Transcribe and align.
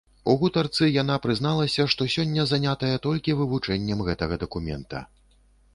У 0.31 0.35
гутарцы 0.43 0.87
яна 1.01 1.17
прызналася, 1.25 1.85
што 1.95 2.07
сёння 2.15 2.47
занятая 2.53 2.93
толькі 3.05 3.37
вывучэннем 3.45 3.99
гэтага 4.11 4.43
дакумента. 4.47 5.07